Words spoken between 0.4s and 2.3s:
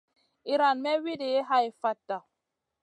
Iran may wuidi hai fatta.